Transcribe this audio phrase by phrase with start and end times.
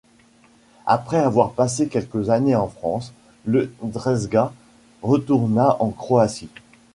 [0.87, 3.13] Après avoir passé quelques années en France,
[3.45, 4.51] le Drezga
[5.03, 6.49] retourna en Croatie.